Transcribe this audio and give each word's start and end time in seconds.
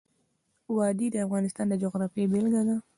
وادي 0.75 1.07
د 1.11 1.15
افغانستان 1.25 1.65
د 1.69 1.73
جغرافیې 1.83 2.25
بېلګه 2.31 2.61
ده. 2.67 2.75